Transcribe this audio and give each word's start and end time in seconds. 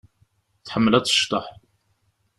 Tḥemmel 0.65 0.93
ad 0.97 1.05
tecḍeḥ. 1.05 1.45